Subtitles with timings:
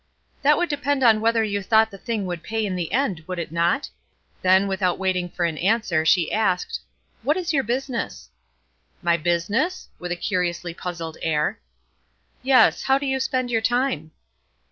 [0.41, 3.37] "That would depend on whether you thought the thing would pay in the end, would
[3.37, 3.91] it not?"
[4.41, 6.79] Then, without waiting for an answer, she asked
[7.21, 8.31] "What is your business?"
[9.03, 11.59] "My business?" with a curiously puzzled air.
[12.41, 14.09] "Yes; how do you spend your time?"